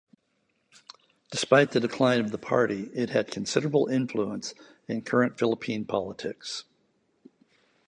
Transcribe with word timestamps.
Despite 1.29 1.69
the 1.73 1.79
decline 1.79 2.21
of 2.21 2.31
the 2.31 2.39
party, 2.39 2.89
it 2.95 3.11
had 3.11 3.29
considerable 3.29 3.85
influence 3.85 4.55
in 4.87 5.03
current 5.03 5.37
Philippine 5.37 5.85
politics. 5.85 6.63